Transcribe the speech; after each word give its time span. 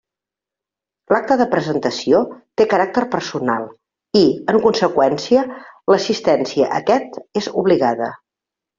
L'acte 1.15 1.37
de 1.41 1.45
presentació 1.51 2.21
té 2.63 2.67
caràcter 2.73 3.05
personal 3.17 3.69
i, 3.75 4.25
en 4.55 4.59
conseqüència, 4.67 5.47
l'assistència 5.95 6.71
a 6.75 6.85
aquest 6.85 7.25
és 7.45 7.55
obligada. 7.65 8.15